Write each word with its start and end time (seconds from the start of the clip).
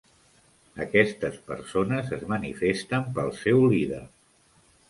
Aquestes 0.85 1.37
persones 1.51 2.11
es 2.19 2.25
manifesten 2.33 3.07
pel 3.19 3.33
seu 3.45 3.63
líder. 3.75 4.05